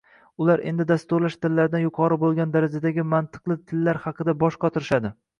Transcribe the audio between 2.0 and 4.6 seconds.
bo’lgan darajadagi mantiqli tillar haqida bosh